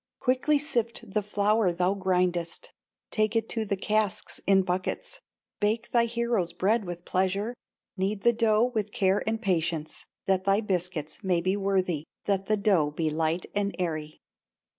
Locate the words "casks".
3.77-4.41